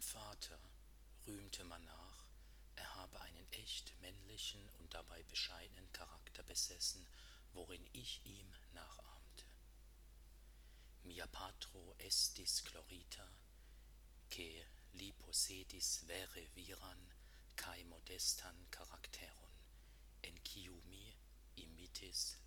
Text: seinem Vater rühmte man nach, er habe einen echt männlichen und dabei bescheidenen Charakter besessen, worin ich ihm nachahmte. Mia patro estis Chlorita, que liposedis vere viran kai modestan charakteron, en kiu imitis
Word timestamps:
seinem 0.00 0.02
Vater 0.02 0.58
rühmte 1.26 1.64
man 1.64 1.84
nach, 1.84 2.24
er 2.76 2.94
habe 2.96 3.20
einen 3.20 3.52
echt 3.52 3.92
männlichen 4.00 4.66
und 4.78 4.94
dabei 4.94 5.22
bescheidenen 5.24 5.92
Charakter 5.92 6.42
besessen, 6.42 7.06
worin 7.52 7.86
ich 7.92 8.24
ihm 8.24 8.54
nachahmte. 8.72 9.44
Mia 11.04 11.26
patro 11.26 11.94
estis 11.98 12.64
Chlorita, 12.64 13.26
que 14.30 14.64
liposedis 14.92 16.06
vere 16.06 16.46
viran 16.54 17.12
kai 17.56 17.84
modestan 17.84 18.56
charakteron, 18.70 19.52
en 20.22 20.42
kiu 20.42 20.80
imitis 21.56 22.38